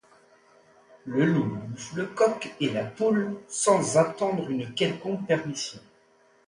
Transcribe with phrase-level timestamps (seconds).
[1.05, 5.79] Le loup bouffe le coq et la poule sans attendre une quelconque permission.